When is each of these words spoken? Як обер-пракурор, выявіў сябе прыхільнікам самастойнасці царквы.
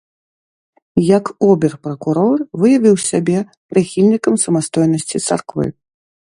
Як 1.17 1.25
обер-пракурор, 1.49 2.37
выявіў 2.63 2.95
сябе 3.09 3.37
прыхільнікам 3.69 4.33
самастойнасці 4.47 5.17
царквы. 5.29 5.65